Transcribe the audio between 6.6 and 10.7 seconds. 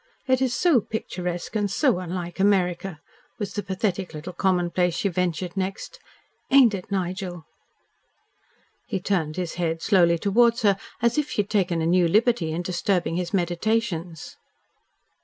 it, Nigel?" He turned his head slowly towards